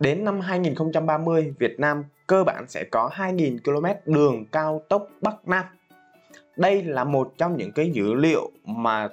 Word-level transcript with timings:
Đến 0.00 0.24
năm 0.24 0.40
2030, 0.40 1.54
Việt 1.58 1.80
Nam 1.80 2.04
cơ 2.26 2.44
bản 2.44 2.64
sẽ 2.68 2.84
có 2.84 3.10
2.000 3.12 3.58
km 3.64 4.12
đường 4.12 4.44
cao 4.52 4.82
tốc 4.88 5.08
Bắc 5.20 5.48
Nam. 5.48 5.64
Đây 6.56 6.82
là 6.82 7.04
một 7.04 7.32
trong 7.38 7.56
những 7.56 7.72
cái 7.72 7.90
dữ 7.90 8.14
liệu 8.14 8.50
mà 8.64 9.08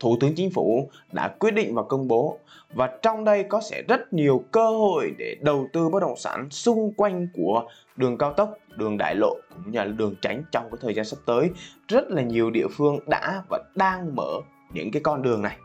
Thủ 0.00 0.16
tướng 0.20 0.34
Chính 0.34 0.50
phủ 0.50 0.90
đã 1.12 1.28
quyết 1.28 1.50
định 1.50 1.74
và 1.74 1.82
công 1.82 2.08
bố 2.08 2.38
và 2.74 2.98
trong 3.02 3.24
đây 3.24 3.42
có 3.42 3.60
sẽ 3.60 3.82
rất 3.88 4.12
nhiều 4.12 4.44
cơ 4.52 4.70
hội 4.70 5.14
để 5.18 5.36
đầu 5.40 5.68
tư 5.72 5.88
bất 5.88 6.00
động 6.00 6.16
sản 6.16 6.50
xung 6.50 6.92
quanh 6.96 7.28
của 7.34 7.68
đường 7.96 8.18
cao 8.18 8.32
tốc, 8.32 8.54
đường 8.76 8.96
đại 8.98 9.14
lộ 9.14 9.36
cũng 9.54 9.72
như 9.72 9.78
là 9.78 9.84
đường 9.84 10.14
tránh 10.22 10.42
trong 10.52 10.64
cái 10.70 10.78
thời 10.80 10.94
gian 10.94 11.04
sắp 11.04 11.18
tới. 11.26 11.50
Rất 11.88 12.10
là 12.10 12.22
nhiều 12.22 12.50
địa 12.50 12.68
phương 12.76 12.98
đã 13.06 13.42
và 13.50 13.62
đang 13.74 14.16
mở 14.16 14.32
những 14.72 14.90
cái 14.90 15.02
con 15.02 15.22
đường 15.22 15.42
này. 15.42 15.56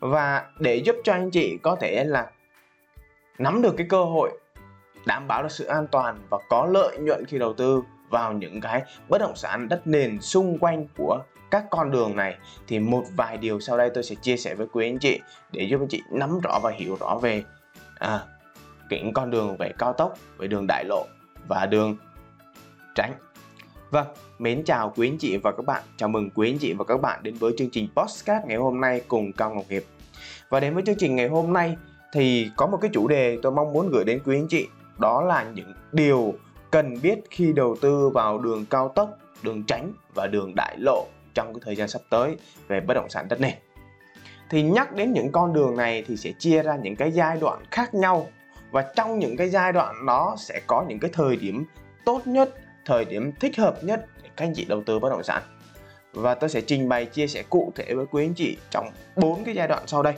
Và 0.00 0.44
để 0.58 0.76
giúp 0.76 0.96
cho 1.04 1.12
anh 1.12 1.30
chị 1.30 1.58
có 1.62 1.76
thể 1.80 2.04
là 2.04 2.30
nắm 3.38 3.62
được 3.62 3.74
cái 3.76 3.86
cơ 3.90 4.04
hội 4.04 4.38
đảm 5.06 5.28
bảo 5.28 5.42
được 5.42 5.52
sự 5.52 5.64
an 5.64 5.86
toàn 5.86 6.18
và 6.30 6.38
có 6.48 6.66
lợi 6.70 6.98
nhuận 6.98 7.24
khi 7.28 7.38
đầu 7.38 7.52
tư 7.52 7.82
vào 8.10 8.32
những 8.32 8.60
cái 8.60 8.82
bất 9.08 9.18
động 9.18 9.36
sản 9.36 9.68
đất 9.68 9.86
nền 9.86 10.20
xung 10.20 10.58
quanh 10.58 10.86
của 10.96 11.22
các 11.50 11.64
con 11.70 11.90
đường 11.90 12.16
này 12.16 12.38
thì 12.66 12.78
một 12.78 13.04
vài 13.16 13.36
điều 13.36 13.60
sau 13.60 13.78
đây 13.78 13.90
tôi 13.94 14.04
sẽ 14.04 14.14
chia 14.14 14.36
sẻ 14.36 14.54
với 14.54 14.66
quý 14.72 14.86
anh 14.86 14.98
chị 14.98 15.20
để 15.52 15.62
giúp 15.62 15.80
anh 15.80 15.88
chị 15.88 16.02
nắm 16.10 16.40
rõ 16.40 16.58
và 16.62 16.70
hiểu 16.70 16.96
rõ 17.00 17.18
về 17.22 17.44
à, 17.98 18.20
những 18.90 19.12
con 19.12 19.30
đường 19.30 19.56
về 19.56 19.72
cao 19.78 19.92
tốc, 19.92 20.14
về 20.38 20.46
đường 20.46 20.66
đại 20.68 20.84
lộ 20.84 21.06
và 21.48 21.66
đường 21.66 21.96
tránh. 22.94 23.12
Vâng, 23.90 24.06
mến 24.38 24.64
chào 24.64 24.92
quý 24.96 25.08
anh 25.08 25.18
chị 25.18 25.36
và 25.36 25.52
các 25.52 25.66
bạn. 25.66 25.82
Chào 25.96 26.08
mừng 26.08 26.30
quý 26.30 26.50
anh 26.50 26.58
chị 26.58 26.72
và 26.72 26.84
các 26.84 27.00
bạn 27.00 27.22
đến 27.22 27.34
với 27.34 27.52
chương 27.58 27.70
trình 27.70 27.88
Postcard 27.96 28.46
ngày 28.46 28.56
hôm 28.56 28.80
nay 28.80 29.02
cùng 29.08 29.32
Cao 29.32 29.54
Ngọc 29.54 29.64
Hiệp. 29.68 29.82
Và 30.48 30.60
đến 30.60 30.74
với 30.74 30.82
chương 30.86 30.96
trình 30.98 31.16
ngày 31.16 31.28
hôm 31.28 31.52
nay 31.52 31.76
thì 32.12 32.50
có 32.56 32.66
một 32.66 32.78
cái 32.80 32.90
chủ 32.94 33.08
đề 33.08 33.38
tôi 33.42 33.52
mong 33.52 33.72
muốn 33.72 33.90
gửi 33.90 34.04
đến 34.04 34.20
quý 34.24 34.36
anh 34.36 34.48
chị 34.48 34.68
đó 34.98 35.22
là 35.22 35.44
những 35.54 35.72
điều 35.92 36.34
cần 36.70 36.96
biết 37.02 37.18
khi 37.30 37.52
đầu 37.52 37.76
tư 37.80 38.08
vào 38.08 38.38
đường 38.38 38.66
cao 38.70 38.88
tốc, 38.88 39.10
đường 39.42 39.64
tránh 39.66 39.92
và 40.14 40.26
đường 40.26 40.52
đại 40.56 40.76
lộ 40.78 41.06
trong 41.34 41.54
cái 41.54 41.60
thời 41.64 41.76
gian 41.76 41.88
sắp 41.88 42.02
tới 42.10 42.36
về 42.68 42.80
bất 42.80 42.94
động 42.94 43.08
sản 43.08 43.26
đất 43.28 43.40
nền. 43.40 43.54
Thì 44.50 44.62
nhắc 44.62 44.94
đến 44.94 45.12
những 45.12 45.32
con 45.32 45.52
đường 45.52 45.76
này 45.76 46.04
thì 46.08 46.16
sẽ 46.16 46.32
chia 46.38 46.62
ra 46.62 46.76
những 46.76 46.96
cái 46.96 47.10
giai 47.10 47.36
đoạn 47.40 47.62
khác 47.70 47.94
nhau 47.94 48.26
và 48.70 48.92
trong 48.96 49.18
những 49.18 49.36
cái 49.36 49.48
giai 49.48 49.72
đoạn 49.72 50.06
đó 50.06 50.34
sẽ 50.38 50.60
có 50.66 50.84
những 50.88 50.98
cái 50.98 51.10
thời 51.14 51.36
điểm 51.36 51.64
tốt 52.04 52.20
nhất, 52.24 52.54
thời 52.86 53.04
điểm 53.04 53.32
thích 53.40 53.58
hợp 53.58 53.84
nhất 53.84 54.06
để 54.22 54.28
các 54.36 54.44
anh 54.44 54.54
chị 54.54 54.64
đầu 54.64 54.82
tư 54.86 54.98
bất 54.98 55.10
động 55.10 55.22
sản. 55.22 55.42
Và 56.12 56.34
tôi 56.34 56.50
sẽ 56.50 56.60
trình 56.60 56.88
bày 56.88 57.06
chia 57.06 57.26
sẻ 57.26 57.42
cụ 57.50 57.72
thể 57.74 57.94
với 57.94 58.06
quý 58.06 58.24
anh 58.24 58.34
chị 58.34 58.56
trong 58.70 58.88
bốn 59.16 59.44
cái 59.44 59.54
giai 59.54 59.68
đoạn 59.68 59.82
sau 59.86 60.02
đây. 60.02 60.14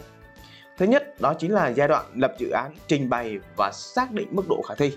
Thứ 0.77 0.87
nhất 0.87 1.21
đó 1.21 1.35
chính 1.39 1.53
là 1.53 1.69
giai 1.69 1.89
đoạn 1.89 2.05
lập 2.15 2.35
dự 2.39 2.51
án, 2.51 2.71
trình 2.87 3.09
bày 3.09 3.39
và 3.57 3.71
xác 3.75 4.13
định 4.13 4.29
mức 4.31 4.49
độ 4.49 4.63
khả 4.69 4.75
thi. 4.75 4.93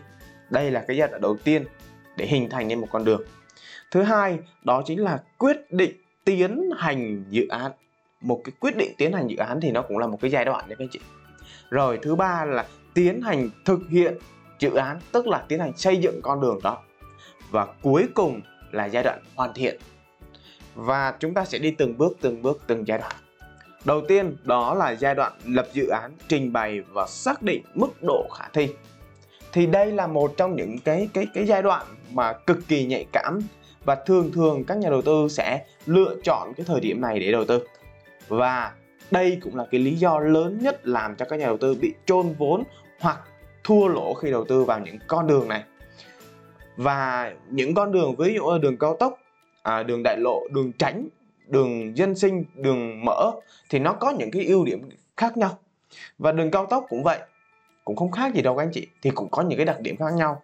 Đây 0.50 0.72
là 0.72 0.84
cái 0.88 0.98
giai 0.98 1.08
đoạn 1.08 1.22
đầu 1.22 1.38
tiên 1.44 1.66
để 2.16 2.26
hình 2.26 2.50
thành 2.50 2.68
nên 2.68 2.82
một 2.82 2.88
con 2.92 3.06
đường. 3.06 3.22
Thứ 3.92 4.04
hai 4.04 4.40
đó 4.64 4.82
chính 4.86 5.04
là 5.04 5.24
quyết 5.38 5.58
định 5.72 5.92
tiến 6.26 6.70
hành 6.78 7.26
dự 7.30 7.48
án. 7.48 7.72
Một 8.22 8.42
cái 8.44 8.54
quyết 8.60 8.78
định 8.78 8.92
tiến 8.98 9.14
hành 9.14 9.28
dự 9.28 9.38
án 9.38 9.60
thì 9.62 9.72
nó 9.72 9.82
cũng 9.82 9.98
là 9.98 10.08
một 10.08 10.18
cái 10.22 10.32
giai 10.32 10.46
đoạn 10.46 10.66
đấy 10.68 10.76
các 10.80 10.84
anh 10.84 10.90
chị. 10.92 11.00
Rồi 11.70 12.00
thứ 12.02 12.16
ba 12.16 12.46
là 12.46 12.66
tiến 12.94 13.22
hành 13.22 13.50
thực 13.66 13.80
hiện 13.90 14.18
dự 14.60 14.74
án 14.74 15.00
tức 15.12 15.28
là 15.28 15.46
tiến 15.48 15.60
hành 15.60 15.78
xây 15.78 15.98
dựng 15.98 16.22
con 16.22 16.42
đường 16.42 16.60
đó. 16.64 16.84
Và 17.50 17.68
cuối 17.82 18.08
cùng 18.14 18.42
là 18.72 18.86
giai 18.86 19.04
đoạn 19.04 19.20
hoàn 19.36 19.54
thiện. 19.54 19.78
Và 20.76 21.14
chúng 21.20 21.34
ta 21.34 21.46
sẽ 21.46 21.58
đi 21.58 21.72
từng 21.72 21.98
bước 21.98 22.18
từng 22.22 22.42
bước 22.42 22.62
từng 22.68 22.88
giai 22.88 22.98
đoạn. 22.98 23.12
Đầu 23.86 24.02
tiên 24.08 24.36
đó 24.44 24.74
là 24.74 24.92
giai 24.92 25.16
đoạn 25.16 25.34
lập 25.46 25.68
dự 25.74 25.88
án, 25.88 26.12
trình 26.28 26.54
bày 26.54 26.82
và 26.82 27.06
xác 27.08 27.42
định 27.42 27.64
mức 27.74 28.04
độ 28.04 28.28
khả 28.38 28.46
thi. 28.54 28.68
Thì 29.54 29.66
đây 29.66 29.92
là 29.92 30.08
một 30.08 30.34
trong 30.38 30.56
những 30.56 30.78
cái 30.80 31.10
cái 31.14 31.28
cái 31.34 31.46
giai 31.46 31.62
đoạn 31.62 31.86
mà 32.12 32.34
cực 32.34 32.58
kỳ 32.68 32.86
nhạy 32.86 33.06
cảm 33.14 33.42
và 33.86 33.96
thường 33.96 34.32
thường 34.32 34.64
các 34.64 34.78
nhà 34.78 34.90
đầu 34.90 35.02
tư 35.02 35.28
sẽ 35.30 35.66
lựa 35.86 36.16
chọn 36.24 36.54
cái 36.58 36.66
thời 36.66 36.80
điểm 36.80 37.02
này 37.02 37.20
để 37.20 37.32
đầu 37.32 37.46
tư. 37.46 37.60
Và 38.28 38.72
đây 39.12 39.40
cũng 39.44 39.56
là 39.56 39.66
cái 39.72 39.82
lý 39.82 39.96
do 39.96 40.20
lớn 40.20 40.60
nhất 40.62 40.88
làm 40.88 41.16
cho 41.16 41.26
các 41.26 41.40
nhà 41.40 41.46
đầu 41.46 41.58
tư 41.58 41.78
bị 41.82 41.94
chôn 42.06 42.34
vốn 42.38 42.64
hoặc 43.00 43.20
thua 43.64 43.88
lỗ 43.88 44.14
khi 44.14 44.32
đầu 44.32 44.46
tư 44.46 44.64
vào 44.64 44.80
những 44.80 44.98
con 45.08 45.28
đường 45.28 45.48
này. 45.48 45.64
Và 46.78 47.34
những 47.50 47.74
con 47.74 47.92
đường 47.92 48.16
ví 48.16 48.34
dụ 48.34 48.52
là 48.52 48.58
đường 48.58 48.78
cao 48.78 48.96
tốc, 49.00 49.20
à, 49.64 49.84
đường 49.84 50.04
đại 50.04 50.18
lộ, 50.18 50.48
đường 50.52 50.72
tránh 50.72 51.08
đường 51.48 51.98
dân 51.98 52.16
sinh, 52.16 52.46
đường 52.56 53.06
mở 53.06 53.32
thì 53.70 53.80
nó 53.80 53.94
có 53.94 54.12
những 54.12 54.32
cái 54.32 54.46
ưu 54.46 54.66
điểm 54.66 54.82
khác 55.18 55.38
nhau. 55.38 55.58
Và 56.18 56.32
đường 56.32 56.52
cao 56.52 56.66
tốc 56.66 56.86
cũng 56.90 57.04
vậy, 57.04 57.20
cũng 57.86 57.96
không 57.96 58.12
khác 58.12 58.34
gì 58.36 58.42
đâu 58.42 58.56
các 58.56 58.64
anh 58.64 58.72
chị, 58.74 58.88
thì 59.02 59.10
cũng 59.10 59.30
có 59.32 59.42
những 59.42 59.58
cái 59.58 59.66
đặc 59.66 59.82
điểm 59.82 59.98
khác 59.98 60.14
nhau. 60.16 60.42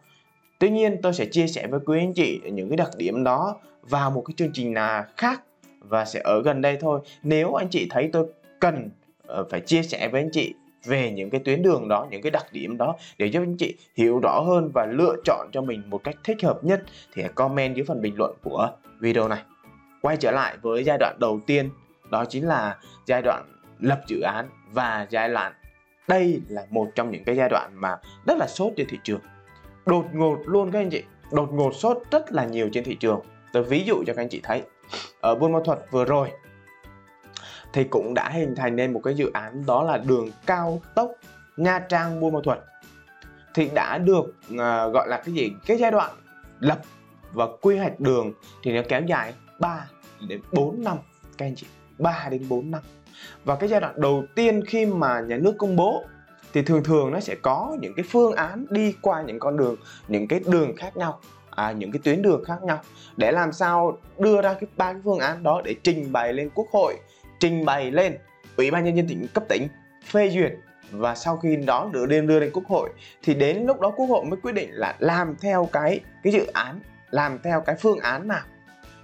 Tuy 0.60 0.70
nhiên 0.70 1.02
tôi 1.02 1.14
sẽ 1.14 1.26
chia 1.26 1.48
sẻ 1.48 1.68
với 1.68 1.80
quý 1.86 2.00
anh 2.00 2.14
chị 2.14 2.42
những 2.52 2.70
cái 2.70 2.78
đặc 2.78 2.90
điểm 2.98 3.24
đó 3.24 3.56
vào 3.82 4.12
một 4.12 4.24
cái 4.26 4.34
chương 4.38 4.52
trình 4.54 4.74
nào 4.74 5.04
khác 5.18 5.42
và 5.80 6.06
sẽ 6.06 6.22
ở 6.24 6.42
gần 6.42 6.62
đây 6.62 6.78
thôi. 6.82 7.00
Nếu 7.24 7.54
anh 7.54 7.68
chị 7.70 7.88
thấy 7.90 8.10
tôi 8.14 8.26
cần 8.60 8.90
ờ, 9.28 9.46
phải 9.50 9.62
chia 9.62 9.84
sẻ 9.84 10.08
với 10.08 10.22
anh 10.22 10.30
chị 10.32 10.54
về 10.86 11.12
những 11.12 11.30
cái 11.30 11.42
tuyến 11.46 11.62
đường 11.62 11.88
đó, 11.88 12.08
những 12.12 12.22
cái 12.22 12.32
đặc 12.32 12.46
điểm 12.52 12.78
đó 12.78 12.96
để 13.18 13.26
giúp 13.26 13.40
anh 13.40 13.58
chị 13.58 13.78
hiểu 13.96 14.20
rõ 14.20 14.40
hơn 14.40 14.72
và 14.74 14.86
lựa 14.86 15.16
chọn 15.26 15.48
cho 15.52 15.62
mình 15.62 15.82
một 15.90 16.04
cách 16.04 16.16
thích 16.24 16.38
hợp 16.44 16.64
nhất 16.64 16.84
thì 17.14 17.24
comment 17.36 17.76
dưới 17.76 17.86
phần 17.86 18.02
bình 18.02 18.16
luận 18.18 18.34
của 18.44 18.72
video 19.00 19.28
này 19.28 19.42
quay 20.04 20.18
trở 20.18 20.32
lại 20.32 20.58
với 20.62 20.84
giai 20.84 20.98
đoạn 20.98 21.18
đầu 21.20 21.40
tiên 21.48 21.70
đó 22.10 22.26
chính 22.30 22.48
là 22.48 22.78
giai 23.06 23.22
đoạn 23.22 23.44
lập 23.80 24.02
dự 24.08 24.22
án 24.22 24.50
và 24.72 25.08
giai 25.10 25.30
đoạn 25.30 25.54
đây 26.08 26.42
là 26.48 26.66
một 26.70 26.88
trong 26.96 27.12
những 27.12 27.24
cái 27.24 27.36
giai 27.36 27.50
đoạn 27.50 27.72
mà 27.76 27.98
rất 28.26 28.38
là 28.38 28.48
sốt 28.48 28.74
trên 28.78 28.88
thị 28.90 29.00
trường. 29.04 29.20
Đột 29.86 30.06
ngột 30.14 30.38
luôn 30.46 30.72
các 30.72 30.80
anh 30.80 30.90
chị 30.90 31.04
đột 31.32 31.54
ngột 31.54 31.76
sốt 31.76 31.98
rất 32.12 32.32
là 32.32 32.46
nhiều 32.46 32.70
trên 32.74 32.84
thị 32.84 32.96
trường. 32.96 33.20
Tôi 33.54 33.64
ví 33.64 33.84
dụ 33.86 34.04
cho 34.08 34.14
các 34.14 34.22
anh 34.22 34.30
chị 34.30 34.42
thấy 34.44 34.64
ở 35.22 35.36
buôn 35.36 35.52
ma 35.52 35.60
thuật 35.66 35.80
vừa 35.92 36.06
rồi 36.06 36.32
thì 37.74 37.84
cũng 37.84 38.14
đã 38.14 38.30
hình 38.30 38.56
thành 38.56 38.76
nên 38.76 38.94
một 38.94 39.02
cái 39.04 39.14
dự 39.14 39.32
án 39.34 39.66
đó 39.66 39.84
là 39.84 39.98
đường 39.98 40.30
cao 40.46 40.82
tốc 40.96 41.12
Nha 41.58 41.80
Trang 41.80 42.20
Buôn 42.20 42.34
Ma 42.34 42.40
Thuật 42.44 42.60
thì 43.54 43.70
đã 43.76 43.98
được 43.98 44.26
uh, 44.54 44.58
gọi 44.94 45.08
là 45.08 45.22
cái 45.26 45.34
gì? 45.34 45.52
Cái 45.66 45.78
giai 45.78 45.92
đoạn 45.92 46.12
lập 46.60 46.80
và 47.32 47.48
quy 47.62 47.78
hoạch 47.78 48.00
đường 48.00 48.34
thì 48.64 48.72
nó 48.72 48.82
kéo 48.90 49.02
dài 49.02 49.34
3 49.60 49.88
đến 50.28 50.42
4 50.52 50.84
năm. 50.84 50.98
Các 51.38 51.46
anh 51.46 51.56
chị 51.56 51.68
3 51.98 52.28
đến 52.32 52.50
4 52.50 52.72
năm. 52.72 52.82
Và 53.44 53.56
cái 53.56 53.70
giai 53.70 53.82
đoạn 53.82 54.02
đầu 54.02 54.24
tiên 54.36 54.64
khi 54.68 54.86
mà 54.86 55.22
nhà 55.22 55.38
nước 55.38 55.56
công 55.58 55.76
bố 55.76 56.04
thì 56.54 56.62
thường 56.62 56.84
thường 56.84 57.12
nó 57.12 57.20
sẽ 57.20 57.36
có 57.42 57.78
những 57.82 57.94
cái 57.96 58.06
phương 58.10 58.34
án 58.34 58.66
đi 58.70 58.96
qua 59.02 59.22
những 59.22 59.40
con 59.40 59.58
đường 59.58 59.76
những 60.08 60.28
cái 60.28 60.42
đường 60.48 60.76
khác 60.76 60.98
nhau 60.98 61.20
à, 61.56 61.72
những 61.72 61.92
cái 61.92 62.02
tuyến 62.04 62.22
đường 62.22 62.44
khác 62.46 62.64
nhau. 62.64 62.80
Để 63.18 63.32
làm 63.32 63.52
sao 63.52 63.98
đưa 64.18 64.42
ra 64.42 64.54
cái 64.54 64.68
ba 64.78 64.94
cái 64.94 65.02
phương 65.06 65.20
án 65.20 65.44
đó 65.44 65.62
để 65.66 65.76
trình 65.84 66.12
bày 66.12 66.34
lên 66.34 66.50
quốc 66.56 66.68
hội 66.72 66.96
trình 67.40 67.66
bày 67.66 67.92
lên 67.92 68.18
ủy 68.58 68.72
ban 68.72 68.84
nhân 68.84 68.98
dân 68.98 69.08
tỉnh 69.08 69.28
cấp 69.34 69.44
tỉnh 69.50 69.68
phê 70.06 70.30
duyệt. 70.30 70.54
Và 70.92 71.16
sau 71.16 71.38
khi 71.38 71.56
đó 71.56 71.90
được 71.94 72.06
lên 72.06 72.28
đưa 72.28 72.40
lên 72.40 72.52
quốc 72.54 72.64
hội 72.68 72.90
thì 73.24 73.34
đến 73.34 73.66
lúc 73.66 73.80
đó 73.80 73.90
quốc 73.90 74.06
hội 74.06 74.26
mới 74.26 74.40
quyết 74.42 74.52
định 74.52 74.70
là 74.72 74.96
làm 75.00 75.36
theo 75.42 75.70
cái 75.72 76.00
cái 76.24 76.34
dự 76.34 76.46
án 76.54 76.80
làm 77.10 77.40
theo 77.44 77.62
cái 77.62 77.76
phương 77.76 78.00
án 78.00 78.28
nào 78.28 78.42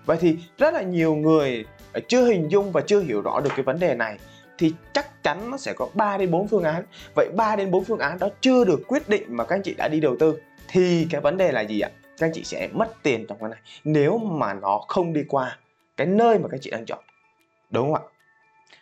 vậy 0.09 0.17
thì 0.21 0.37
rất 0.57 0.73
là 0.73 0.81
nhiều 0.81 1.15
người 1.15 1.65
ờ, 1.93 1.99
chưa 2.07 2.25
hình 2.25 2.47
dung 2.51 2.71
và 2.71 2.81
chưa 2.81 3.01
hiểu 3.01 3.21
rõ 3.21 3.39
được 3.39 3.49
cái 3.55 3.63
vấn 3.63 3.79
đề 3.79 3.95
này 3.95 4.17
thì 4.57 4.73
chắc 4.93 5.23
chắn 5.23 5.51
nó 5.51 5.57
sẽ 5.57 5.73
có 5.73 5.87
3 5.93 6.17
đến 6.17 6.31
4 6.31 6.47
phương 6.47 6.63
án. 6.63 6.83
Vậy 7.15 7.29
3 7.35 7.55
đến 7.55 7.71
4 7.71 7.83
phương 7.83 7.99
án 7.99 8.19
đó 8.19 8.29
chưa 8.41 8.65
được 8.65 8.79
quyết 8.87 9.09
định 9.09 9.23
mà 9.27 9.45
các 9.45 9.55
anh 9.55 9.61
chị 9.63 9.73
đã 9.77 9.87
đi 9.87 9.99
đầu 9.99 10.15
tư 10.19 10.39
thì 10.67 11.07
cái 11.11 11.21
vấn 11.21 11.37
đề 11.37 11.51
là 11.51 11.61
gì 11.61 11.79
ạ? 11.79 11.89
Các 12.17 12.27
anh 12.27 12.31
chị 12.33 12.43
sẽ 12.43 12.69
mất 12.73 13.03
tiền 13.03 13.25
trong 13.29 13.37
cái 13.39 13.49
này 13.49 13.59
nếu 13.83 14.17
mà 14.17 14.53
nó 14.53 14.81
không 14.87 15.13
đi 15.13 15.23
qua 15.27 15.57
cái 15.97 16.07
nơi 16.07 16.39
mà 16.39 16.47
các 16.47 16.55
anh 16.55 16.61
chị 16.61 16.69
đang 16.69 16.85
chọn. 16.85 16.99
Đúng 17.69 17.93
không 17.93 18.03
ạ? 18.03 18.09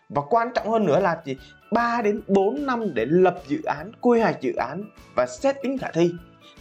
Và 0.10 0.22
quan 0.30 0.48
trọng 0.56 0.70
hơn 0.70 0.86
nữa 0.86 1.00
là 1.00 1.22
gì? 1.26 1.38
3 1.72 2.02
đến 2.02 2.22
4 2.28 2.66
năm 2.66 2.94
để 2.94 3.06
lập 3.06 3.40
dự 3.48 3.62
án, 3.64 3.92
quy 4.02 4.22
hoạch 4.22 4.42
dự 4.42 4.54
án 4.54 4.84
và 5.16 5.25
xét 5.25 5.56
tính 5.63 5.78
khả 5.78 5.88
thi. 5.94 6.12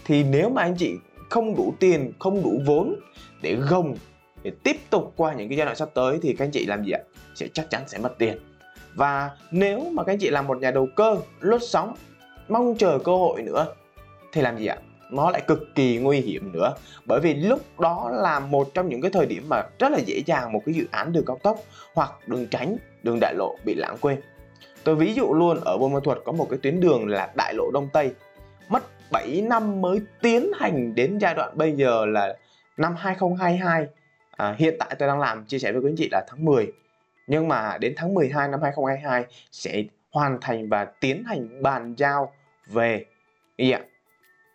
Thì 0.05 0.25
nếu 0.25 0.51
mà 0.51 0.63
anh 0.63 0.75
chị 0.79 0.95
không 1.31 1.57
đủ 1.57 1.75
tiền, 1.81 2.13
không 2.19 2.43
đủ 2.43 2.61
vốn 2.67 2.95
để 3.43 3.55
gồng 3.55 3.97
để 4.47 4.53
tiếp 4.63 4.77
tục 4.91 5.13
qua 5.17 5.33
những 5.33 5.49
cái 5.49 5.59
giai 5.59 5.65
đoạn 5.65 5.77
sắp 5.77 5.89
tới 5.95 6.19
thì 6.23 6.35
các 6.39 6.45
anh 6.45 6.51
chị 6.51 6.67
làm 6.67 6.85
gì 6.85 6.93
ạ? 6.93 7.01
Sẽ 7.35 7.49
chắc 7.53 7.71
chắn 7.71 7.83
sẽ 7.87 7.99
mất 7.99 8.19
tiền. 8.19 8.39
Và 8.95 9.31
nếu 9.51 9.91
mà 9.93 10.05
các 10.05 10.13
anh 10.13 10.19
chị 10.19 10.31
làm 10.31 10.47
một 10.47 10.59
nhà 10.61 10.71
đầu 10.71 10.89
cơ 10.97 11.17
lướt 11.41 11.59
sóng, 11.63 11.95
mong 12.49 12.75
chờ 12.79 12.99
cơ 13.05 13.13
hội 13.13 13.43
nữa, 13.43 13.67
thì 14.33 14.43
làm 14.43 14.59
gì 14.59 14.67
ạ? 14.67 14.77
Nó 15.11 15.31
lại 15.31 15.43
cực 15.47 15.75
kỳ 15.75 15.99
nguy 15.99 16.21
hiểm 16.21 16.53
nữa. 16.53 16.75
Bởi 17.07 17.21
vì 17.21 17.35
lúc 17.35 17.61
đó 17.79 18.11
là 18.13 18.41
một 18.41 18.75
trong 18.75 18.89
những 18.89 19.01
cái 19.01 19.11
thời 19.11 19.27
điểm 19.27 19.49
mà 19.49 19.63
rất 19.79 19.93
là 19.93 19.99
dễ 19.99 20.23
dàng 20.27 20.53
một 20.53 20.63
cái 20.67 20.75
dự 20.75 20.87
án 20.91 21.13
đường 21.13 21.25
cao 21.27 21.39
tốc 21.43 21.59
hoặc 21.95 22.11
đường 22.27 22.47
tránh, 22.51 22.77
đường 23.03 23.19
đại 23.21 23.35
lộ 23.35 23.57
bị 23.65 23.75
lãng 23.75 23.97
quên. 24.01 24.21
Tôi 24.85 24.95
ví 24.95 25.15
dụ 25.15 25.35
luôn, 25.35 25.61
ở 25.65 25.79
Buôn 25.79 25.93
Ma 25.93 26.01
Thuật 26.05 26.19
có 26.25 26.33
một 26.33 26.47
cái 26.51 26.59
tuyến 26.63 26.81
đường 26.81 27.09
là 27.09 27.33
đại 27.35 27.55
lộ 27.55 27.71
Đông 27.71 27.89
Tây. 27.93 28.11
Mất 28.69 28.83
7 29.11 29.43
năm 29.49 29.81
mới 29.81 30.01
tiến 30.23 30.51
hành 30.57 30.95
đến 30.95 31.19
giai 31.19 31.35
đoạn 31.35 31.51
bây 31.55 31.73
giờ 31.73 32.07
là 32.07 32.37
năm 32.77 32.95
2022 32.99 33.87
à, 34.37 34.55
hiện 34.59 34.77
tại 34.79 34.97
tôi 34.99 35.09
đang 35.09 35.21
làm 35.21 35.45
chia 35.45 35.59
sẻ 35.59 35.73
với 35.73 35.81
quý 35.81 35.91
anh 35.91 35.97
chị 35.97 36.09
là 36.13 36.25
tháng 36.29 36.45
10 36.45 36.73
nhưng 37.27 37.49
mà 37.49 37.79
đến 37.79 37.95
tháng 37.97 38.15
12 38.15 38.49
năm 38.49 38.61
2022 38.63 39.25
sẽ 39.53 39.85
hoàn 40.11 40.39
thành 40.41 40.69
và 40.69 40.85
tiến 40.85 41.25
hành 41.27 41.63
bàn 41.63 41.95
giao 41.97 42.33
về 42.67 43.05
gì 43.59 43.71
ạ 43.71 43.81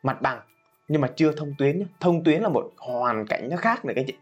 mặt 0.04 0.22
bằng. 0.22 0.40
Nhưng 0.88 1.02
mà 1.02 1.08
chưa 1.16 1.32
thông 1.32 1.54
tuyến 1.58 1.80
nhé. 1.80 1.86
thông 2.00 2.24
tuyến 2.24 2.42
là 2.42 2.50
một 2.50 2.72
hoàn 2.78 3.26
cảnh 3.26 3.50
nó 3.50 3.58
khác 3.58 3.86
này 3.86 3.96
các 3.96 4.06
chị. 4.08 4.14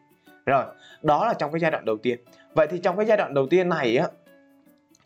Rồi 0.46 0.66
đó 1.02 1.28
là 1.28 1.34
trong 1.34 1.52
cái 1.52 1.60
giai 1.60 1.72
đoạn 1.72 1.86
đầu 1.86 1.98
tiên. 1.98 2.20
Vậy 2.56 2.68
thì 2.72 2.80
trong 2.84 2.98
cái 2.98 3.06
giai 3.06 3.18
đoạn 3.18 3.34
đầu 3.34 3.48
tiên 3.48 3.70
này 3.70 3.98
á 3.98 4.08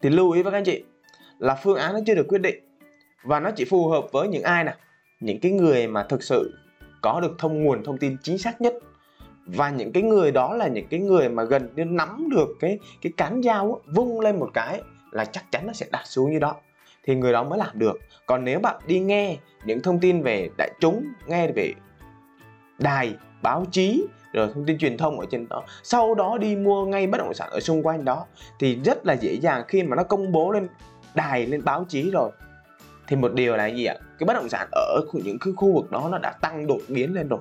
thì 0.01 0.09
lưu 0.09 0.31
ý 0.31 0.43
với 0.43 0.51
các 0.51 0.57
anh 0.57 0.63
chị 0.63 0.83
là 1.39 1.55
phương 1.55 1.77
án 1.77 1.93
nó 1.93 1.99
chưa 2.05 2.15
được 2.15 2.25
quyết 2.27 2.41
định. 2.41 2.63
Và 3.23 3.39
nó 3.39 3.51
chỉ 3.51 3.65
phù 3.65 3.87
hợp 3.87 4.05
với 4.11 4.27
những 4.27 4.43
ai 4.43 4.63
nào? 4.63 4.75
Những 5.19 5.39
cái 5.39 5.51
người 5.51 5.87
mà 5.87 6.03
thực 6.03 6.23
sự 6.23 6.53
có 7.01 7.19
được 7.21 7.35
thông 7.39 7.63
nguồn 7.63 7.83
thông 7.83 7.97
tin 7.97 8.17
chính 8.23 8.37
xác 8.37 8.61
nhất 8.61 8.73
và 9.45 9.69
những 9.69 9.91
cái 9.91 10.03
người 10.03 10.31
đó 10.31 10.53
là 10.55 10.67
những 10.67 10.87
cái 10.87 10.99
người 10.99 11.29
mà 11.29 11.43
gần 11.43 11.69
như 11.75 11.85
nắm 11.85 12.27
được 12.31 12.47
cái 12.59 12.79
cái 13.01 13.13
cán 13.17 13.41
dao 13.43 13.81
vung 13.95 14.19
lên 14.19 14.39
một 14.39 14.49
cái 14.53 14.81
là 15.11 15.25
chắc 15.25 15.51
chắn 15.51 15.67
nó 15.67 15.73
sẽ 15.73 15.85
đặt 15.91 16.01
xuống 16.05 16.31
như 16.31 16.39
đó. 16.39 16.55
Thì 17.05 17.15
người 17.15 17.33
đó 17.33 17.43
mới 17.43 17.59
làm 17.59 17.69
được. 17.73 17.99
Còn 18.25 18.43
nếu 18.43 18.59
bạn 18.59 18.75
đi 18.87 18.99
nghe 18.99 19.37
những 19.65 19.81
thông 19.81 19.99
tin 19.99 20.21
về 20.21 20.49
đại 20.57 20.71
chúng, 20.79 21.05
nghe 21.27 21.51
về 21.55 21.73
đài 22.79 23.15
báo 23.41 23.65
chí, 23.71 24.07
rồi 24.33 24.49
thông 24.53 24.65
tin 24.65 24.77
truyền 24.77 24.97
thông 24.97 25.19
ở 25.19 25.25
trên 25.31 25.47
đó, 25.49 25.63
sau 25.83 26.15
đó 26.15 26.37
đi 26.37 26.55
mua 26.55 26.85
ngay 26.85 27.07
bất 27.07 27.17
động 27.17 27.33
sản 27.33 27.49
ở 27.51 27.59
xung 27.59 27.83
quanh 27.83 28.05
đó, 28.05 28.25
thì 28.59 28.79
rất 28.85 29.05
là 29.05 29.13
dễ 29.13 29.33
dàng 29.33 29.63
khi 29.67 29.83
mà 29.83 29.95
nó 29.95 30.03
công 30.03 30.31
bố 30.31 30.51
lên 30.51 30.67
đài, 31.15 31.45
lên 31.47 31.63
báo 31.63 31.85
chí 31.89 32.11
rồi. 32.11 32.31
Thì 33.07 33.15
một 33.15 33.33
điều 33.33 33.55
là 33.55 33.67
gì 33.67 33.85
ạ? 33.85 33.95
Cái 34.19 34.25
bất 34.25 34.33
động 34.33 34.49
sản 34.49 34.67
ở 34.71 35.01
những 35.13 35.37
cái 35.39 35.53
khu 35.57 35.73
vực 35.73 35.91
đó 35.91 36.07
nó 36.11 36.17
đã 36.17 36.31
tăng 36.41 36.67
đột 36.67 36.79
biến 36.87 37.13
lên 37.13 37.27
rồi 37.27 37.39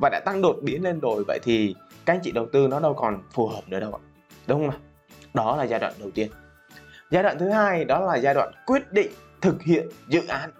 và 0.00 0.08
đã 0.08 0.20
tăng 0.24 0.42
đột 0.42 0.56
biến 0.62 0.82
lên 0.82 1.00
rồi. 1.00 1.24
Vậy 1.26 1.38
thì 1.42 1.74
các 2.04 2.14
anh 2.14 2.20
chị 2.22 2.32
đầu 2.32 2.46
tư 2.52 2.68
nó 2.68 2.80
đâu 2.80 2.94
còn 2.94 3.22
phù 3.32 3.46
hợp 3.46 3.62
nữa 3.66 3.80
đâu 3.80 3.92
ạ. 3.92 4.02
Đúng 4.46 4.58
không 4.58 4.68
nào 4.68 4.78
đó 5.34 5.56
là 5.56 5.64
giai 5.64 5.80
đoạn 5.80 5.92
đầu 5.98 6.10
tiên. 6.10 6.30
Giai 7.10 7.22
đoạn 7.22 7.38
thứ 7.38 7.48
hai 7.48 7.84
đó 7.84 8.00
là 8.00 8.16
giai 8.16 8.34
đoạn 8.34 8.52
quyết 8.66 8.92
định 8.92 9.10
thực 9.40 9.62
hiện 9.62 9.88
dự 10.08 10.26
án. 10.26 10.50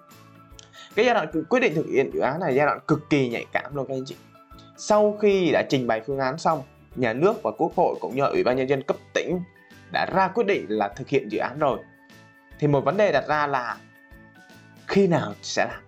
Cái 0.94 1.04
giai 1.04 1.14
đoạn 1.14 1.44
quyết 1.48 1.60
định 1.60 1.74
thực 1.74 1.86
hiện 1.86 2.10
dự 2.14 2.20
án 2.20 2.40
này 2.40 2.54
giai 2.54 2.66
đoạn 2.66 2.78
cực 2.86 3.10
kỳ 3.10 3.28
nhạy 3.28 3.46
cảm 3.52 3.76
luôn 3.76 3.86
các 3.88 3.94
anh 3.94 4.04
chị. 4.06 4.16
Sau 4.76 5.18
khi 5.20 5.50
đã 5.52 5.62
trình 5.68 5.86
bày 5.86 6.00
phương 6.06 6.18
án 6.18 6.38
xong, 6.38 6.62
nhà 6.96 7.12
nước 7.12 7.42
và 7.42 7.50
quốc 7.58 7.72
hội 7.76 7.94
cũng 8.00 8.16
như 8.16 8.22
ủy 8.24 8.44
ban 8.44 8.56
nhân 8.56 8.68
dân 8.68 8.82
cấp 8.82 8.96
tỉnh 9.14 9.40
đã 9.92 10.06
ra 10.14 10.28
quyết 10.28 10.46
định 10.46 10.66
là 10.68 10.88
thực 10.88 11.08
hiện 11.08 11.28
dự 11.28 11.38
án 11.38 11.58
rồi. 11.58 11.78
Thì 12.58 12.66
một 12.66 12.84
vấn 12.84 12.96
đề 12.96 13.12
đặt 13.12 13.24
ra 13.28 13.46
là 13.46 13.76
khi 14.86 15.06
nào 15.06 15.34
sẽ 15.42 15.66
làm? 15.70 15.80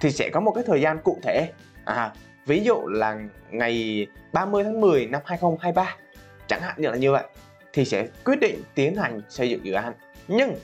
Thì 0.00 0.10
sẽ 0.10 0.30
có 0.32 0.40
một 0.40 0.52
cái 0.54 0.64
thời 0.66 0.80
gian 0.80 0.98
cụ 1.04 1.18
thể. 1.22 1.52
À 1.84 2.12
ví 2.48 2.64
dụ 2.64 2.86
là 2.86 3.18
ngày 3.50 4.06
30 4.32 4.64
tháng 4.64 4.80
10 4.80 5.06
năm 5.06 5.22
2023 5.24 5.96
chẳng 6.46 6.60
hạn 6.60 6.74
như 6.78 6.88
là 6.88 6.96
như 6.96 7.12
vậy, 7.12 7.24
thì 7.72 7.84
sẽ 7.84 8.08
quyết 8.24 8.40
định 8.40 8.62
tiến 8.74 8.96
hành 8.96 9.20
xây 9.28 9.50
dựng 9.50 9.64
dự 9.64 9.72
án. 9.72 9.92
Nhưng 10.28 10.54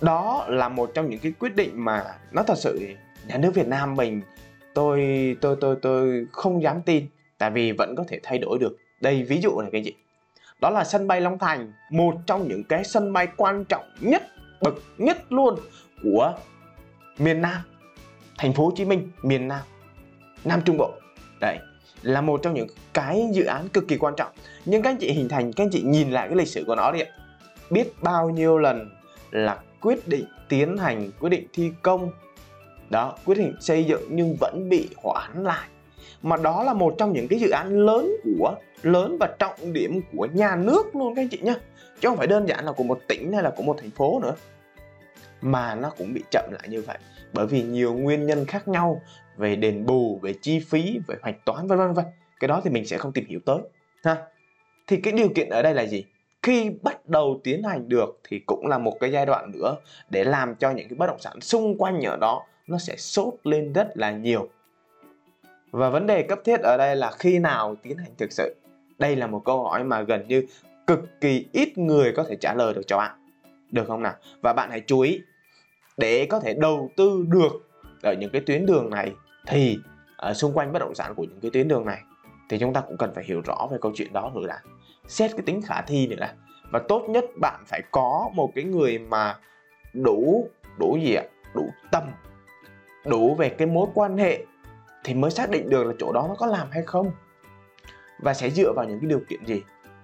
đó 0.00 0.46
là 0.48 0.68
một 0.68 0.90
trong 0.94 1.10
những 1.10 1.20
cái 1.20 1.32
quyết 1.38 1.56
định 1.56 1.84
mà 1.84 2.04
nó 2.32 2.42
thật 2.42 2.58
sự 2.58 2.80
nhà 3.26 3.38
nước 3.38 3.54
Việt 3.54 3.66
Nam 3.66 3.96
mình, 3.96 4.22
tôi 4.74 5.00
tôi 5.40 5.56
tôi 5.60 5.76
tôi 5.82 6.26
không 6.32 6.62
dám 6.62 6.82
tin, 6.82 7.06
tại 7.38 7.50
vì 7.50 7.72
vẫn 7.72 7.94
có 7.96 8.04
thể 8.08 8.20
thay 8.22 8.38
đổi 8.38 8.58
được. 8.58 8.76
Đây 9.00 9.22
ví 9.22 9.40
dụ 9.40 9.60
này 9.60 9.70
cái 9.72 9.82
gì? 9.82 9.92
Đó 10.60 10.70
là 10.70 10.84
sân 10.84 11.08
bay 11.08 11.20
Long 11.20 11.38
Thành, 11.38 11.72
một 11.90 12.14
trong 12.26 12.48
những 12.48 12.64
cái 12.64 12.84
sân 12.84 13.12
bay 13.12 13.28
quan 13.36 13.64
trọng 13.64 13.84
nhất, 14.00 14.22
bậc 14.62 14.74
nhất 14.98 15.32
luôn 15.32 15.58
của 16.02 16.34
miền 17.18 17.40
Nam, 17.40 17.62
thành 18.38 18.52
phố 18.52 18.64
Hồ 18.64 18.72
Chí 18.76 18.84
Minh, 18.84 19.10
miền 19.22 19.48
Nam. 19.48 19.60
Nam 20.44 20.62
Trung 20.64 20.76
Bộ. 20.78 20.92
Đấy, 21.40 21.58
là 22.02 22.20
một 22.20 22.40
trong 22.42 22.54
những 22.54 22.68
cái 22.92 23.28
dự 23.32 23.44
án 23.44 23.68
cực 23.68 23.88
kỳ 23.88 23.96
quan 23.96 24.14
trọng. 24.16 24.32
Nhưng 24.64 24.82
các 24.82 24.90
anh 24.90 24.96
chị 24.96 25.12
hình 25.12 25.28
thành, 25.28 25.52
các 25.52 25.64
anh 25.64 25.70
chị 25.72 25.82
nhìn 25.82 26.10
lại 26.10 26.28
cái 26.28 26.36
lịch 26.36 26.48
sử 26.48 26.64
của 26.66 26.74
nó 26.74 26.92
đi 26.92 27.00
biết 27.70 28.02
bao 28.02 28.30
nhiêu 28.30 28.58
lần 28.58 28.90
là 29.30 29.58
quyết 29.80 30.08
định 30.08 30.24
tiến 30.48 30.76
hành, 30.76 31.10
quyết 31.20 31.28
định 31.28 31.46
thi 31.52 31.72
công. 31.82 32.10
Đó, 32.90 33.16
quyết 33.24 33.38
định 33.38 33.54
xây 33.60 33.84
dựng 33.84 34.02
nhưng 34.10 34.36
vẫn 34.40 34.68
bị 34.68 34.88
hoãn 34.96 35.44
lại. 35.44 35.68
Mà 36.22 36.36
đó 36.36 36.64
là 36.64 36.72
một 36.72 36.94
trong 36.98 37.12
những 37.12 37.28
cái 37.28 37.38
dự 37.38 37.50
án 37.50 37.86
lớn 37.86 38.16
của, 38.38 38.54
lớn 38.82 39.16
và 39.20 39.28
trọng 39.38 39.72
điểm 39.72 40.00
của 40.16 40.28
nhà 40.32 40.56
nước 40.56 40.96
luôn 40.96 41.14
các 41.14 41.22
anh 41.22 41.28
chị 41.28 41.38
nhá. 41.42 41.54
Chứ 42.00 42.08
không 42.08 42.18
phải 42.18 42.26
đơn 42.26 42.48
giản 42.48 42.64
là 42.64 42.72
của 42.72 42.84
một 42.84 43.00
tỉnh 43.08 43.32
hay 43.32 43.42
là 43.42 43.50
của 43.50 43.62
một 43.62 43.76
thành 43.80 43.90
phố 43.90 44.20
nữa. 44.22 44.34
Mà 45.40 45.74
nó 45.74 45.90
cũng 45.98 46.14
bị 46.14 46.22
chậm 46.30 46.44
lại 46.52 46.68
như 46.68 46.82
vậy 46.82 46.98
bởi 47.32 47.46
vì 47.46 47.62
nhiều 47.62 47.94
nguyên 47.94 48.26
nhân 48.26 48.44
khác 48.46 48.68
nhau 48.68 49.02
về 49.36 49.56
đền 49.56 49.86
bù, 49.86 50.18
về 50.22 50.34
chi 50.42 50.60
phí, 50.60 50.98
về 51.06 51.16
hoạch 51.22 51.44
toán, 51.44 51.66
vân 51.66 51.78
vân 51.78 51.92
vân. 51.92 52.04
Cái 52.40 52.48
đó 52.48 52.60
thì 52.64 52.70
mình 52.70 52.86
sẽ 52.86 52.98
không 52.98 53.12
tìm 53.12 53.26
hiểu 53.28 53.40
tới, 53.46 53.58
ha? 54.04 54.16
Thì 54.86 54.96
cái 54.96 55.12
điều 55.12 55.28
kiện 55.28 55.48
ở 55.48 55.62
đây 55.62 55.74
là 55.74 55.86
gì? 55.86 56.04
Khi 56.42 56.70
bắt 56.82 57.08
đầu 57.08 57.40
tiến 57.44 57.62
hành 57.62 57.88
được 57.88 58.20
thì 58.28 58.38
cũng 58.46 58.66
là 58.66 58.78
một 58.78 58.96
cái 59.00 59.12
giai 59.12 59.26
đoạn 59.26 59.50
nữa 59.54 59.76
để 60.10 60.24
làm 60.24 60.54
cho 60.54 60.70
những 60.70 60.88
cái 60.88 60.96
bất 60.96 61.06
động 61.06 61.20
sản 61.20 61.40
xung 61.40 61.78
quanh 61.78 62.02
ở 62.02 62.16
đó 62.16 62.46
nó 62.66 62.78
sẽ 62.78 62.96
sốt 62.96 63.34
lên 63.44 63.72
rất 63.72 63.88
là 63.94 64.10
nhiều. 64.10 64.48
Và 65.70 65.90
vấn 65.90 66.06
đề 66.06 66.22
cấp 66.22 66.38
thiết 66.44 66.60
ở 66.60 66.76
đây 66.76 66.96
là 66.96 67.10
khi 67.18 67.38
nào 67.38 67.76
tiến 67.82 67.98
hành 67.98 68.10
thực 68.18 68.32
sự? 68.32 68.54
Đây 68.98 69.16
là 69.16 69.26
một 69.26 69.42
câu 69.44 69.64
hỏi 69.64 69.84
mà 69.84 70.02
gần 70.02 70.28
như 70.28 70.46
cực 70.86 71.20
kỳ 71.20 71.46
ít 71.52 71.78
người 71.78 72.12
có 72.16 72.24
thể 72.24 72.36
trả 72.36 72.54
lời 72.54 72.74
được 72.74 72.82
cho 72.86 72.96
bạn. 72.96 73.16
Được 73.70 73.84
không 73.86 74.02
nào? 74.02 74.14
Và 74.40 74.52
bạn 74.52 74.70
hãy 74.70 74.82
chú 74.86 75.00
ý 75.00 75.20
để 76.00 76.26
có 76.26 76.40
thể 76.40 76.54
đầu 76.54 76.90
tư 76.96 77.24
được 77.28 77.52
ở 78.02 78.14
những 78.20 78.30
cái 78.32 78.42
tuyến 78.46 78.66
đường 78.66 78.90
này, 78.90 79.12
thì 79.46 79.78
ở 80.16 80.34
xung 80.34 80.52
quanh 80.52 80.72
bất 80.72 80.78
động 80.78 80.94
sản 80.94 81.14
của 81.14 81.24
những 81.24 81.40
cái 81.40 81.50
tuyến 81.50 81.68
đường 81.68 81.86
này, 81.86 82.02
thì 82.48 82.58
chúng 82.58 82.72
ta 82.72 82.80
cũng 82.80 82.96
cần 82.96 83.12
phải 83.14 83.24
hiểu 83.24 83.40
rõ 83.44 83.68
về 83.70 83.78
câu 83.80 83.92
chuyện 83.94 84.12
đó 84.12 84.30
nữa 84.34 84.46
là 84.46 84.60
xét 85.06 85.30
cái 85.30 85.42
tính 85.46 85.62
khả 85.62 85.82
thi 85.82 86.06
nữa 86.06 86.16
là, 86.18 86.34
và 86.70 86.80
tốt 86.88 87.04
nhất 87.08 87.24
bạn 87.40 87.60
phải 87.66 87.82
có 87.90 88.30
một 88.34 88.52
cái 88.54 88.64
người 88.64 88.98
mà 88.98 89.38
đủ 89.92 90.48
đủ 90.78 90.98
gì 91.02 91.14
ạ? 91.14 91.24
Đủ 91.54 91.70
tầm, 91.92 92.02
đủ 93.06 93.34
về 93.34 93.48
cái 93.48 93.66
mối 93.66 93.88
quan 93.94 94.16
hệ 94.16 94.44
thì 95.04 95.14
mới 95.14 95.30
xác 95.30 95.50
định 95.50 95.68
được 95.70 95.84
là 95.84 95.94
chỗ 95.98 96.12
đó 96.12 96.26
nó 96.28 96.34
có 96.34 96.46
làm 96.46 96.68
hay 96.70 96.82
không. 96.82 97.10
Và 98.18 98.34
sẽ 98.34 98.50
dựa 98.50 98.72
vào 98.76 98.84
những 98.84 99.00
cái 99.00 99.08
điều 99.08 99.20
kiện 99.28 99.44
gì? 99.44 99.62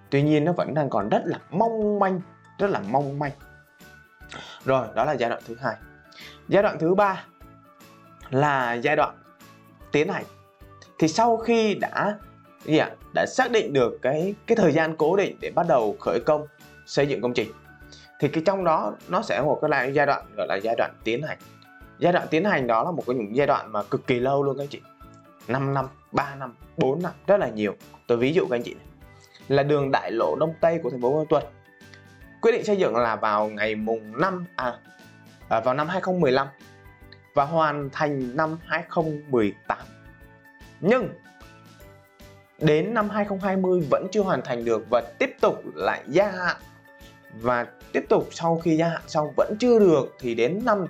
Tuy 0.09 0.21
nhiên 0.21 0.45
nó 0.45 0.51
vẫn 0.51 0.73
đang 0.73 0.89
còn 0.89 1.09
rất 1.09 1.21
là 1.25 1.39
mong 1.51 1.99
manh, 1.99 2.21
rất 2.59 2.69
là 2.69 2.81
mong 2.91 3.19
manh 3.19 3.31
rồi, 4.67 4.87
đó 4.95 5.05
là 5.05 5.13
giai 5.13 5.29
đoạn 5.29 5.41
thứ 5.47 5.55
hai. 5.59 5.75
Giai 6.47 6.63
đoạn 6.63 6.79
thứ 6.79 6.95
ba 6.95 7.25
là 8.29 8.73
giai 8.73 8.95
đoạn 8.95 9.15
tiến 9.91 10.07
hành. 10.09 10.23
Thì 10.99 11.07
sau 11.07 11.37
khi 11.37 11.75
đã 11.75 12.17
gì 12.65 12.77
ạ? 12.77 12.89
Đã 13.13 13.25
xác 13.25 13.51
định 13.51 13.73
được 13.73 13.99
cái 14.01 14.35
cái 14.47 14.55
thời 14.55 14.71
gian 14.71 14.95
cố 14.95 15.15
định 15.15 15.37
để 15.41 15.51
bắt 15.55 15.65
đầu 15.69 15.97
khởi 15.99 16.19
công, 16.25 16.45
xây 16.85 17.07
dựng 17.07 17.21
công 17.21 17.33
trình, 17.33 17.51
thì 18.19 18.27
cái 18.27 18.43
trong 18.45 18.63
đó 18.63 18.93
nó 19.07 19.21
sẽ 19.21 19.41
một 19.41 19.59
cái 19.61 19.93
giai 19.93 20.05
đoạn, 20.05 20.25
gọi 20.37 20.47
là 20.47 20.55
giai 20.55 20.75
đoạn 20.77 20.91
tiến 21.03 21.23
hành. 21.23 21.37
Giai 21.99 22.13
đoạn 22.13 22.27
tiến 22.29 22.45
hành 22.45 22.67
đó 22.67 22.83
là 22.83 22.91
một 22.91 23.03
cái 23.07 23.15
những 23.15 23.35
giai 23.35 23.47
đoạn 23.47 23.71
mà 23.71 23.83
cực 23.83 24.07
kỳ 24.07 24.19
lâu 24.19 24.43
luôn 24.43 24.57
các 24.57 24.63
anh 24.63 24.67
chị. 24.67 24.81
5 25.47 25.73
năm 25.73 25.85
3 26.11 26.35
năm 26.35 26.53
4 26.77 27.01
năm, 27.03 27.11
rất 27.27 27.37
là 27.37 27.49
nhiều. 27.49 27.75
Tôi 28.07 28.17
ví 28.17 28.33
dụ 28.33 28.47
các 28.49 28.55
anh 28.55 28.63
chị 28.63 28.73
này. 28.73 28.85
Là 29.47 29.63
đường 29.63 29.91
đại 29.91 30.11
lộ 30.11 30.35
đông 30.39 30.53
tây 30.61 30.79
của 30.83 30.89
thành 30.89 31.01
phố 31.01 31.11
Buôn 31.13 31.25
Tuần 31.29 31.43
quyết 32.41 32.51
định 32.51 32.65
xây 32.65 32.77
dựng 32.77 32.95
là 32.95 33.15
vào 33.15 33.47
ngày 33.47 33.75
mùng 33.75 34.21
5 34.21 34.45
à, 34.55 34.73
à 35.49 35.59
vào 35.59 35.73
năm 35.73 35.87
2015 35.87 36.47
và 37.33 37.45
hoàn 37.45 37.89
thành 37.91 38.35
năm 38.37 38.57
2018 38.65 39.77
nhưng 40.81 41.09
đến 42.59 42.93
năm 42.93 43.09
2020 43.09 43.87
vẫn 43.89 44.07
chưa 44.11 44.21
hoàn 44.21 44.41
thành 44.41 44.65
được 44.65 44.85
và 44.89 45.01
tiếp 45.19 45.35
tục 45.41 45.61
lại 45.75 46.03
gia 46.07 46.31
hạn. 46.31 46.55
Và 47.33 47.67
tiếp 47.91 48.05
tục 48.09 48.27
sau 48.31 48.59
khi 48.59 48.77
gia 48.77 48.89
hạn 48.89 49.01
xong 49.07 49.33
vẫn 49.37 49.55
chưa 49.59 49.79
được 49.79 50.15
thì 50.19 50.35
đến 50.35 50.61
năm 50.65 50.85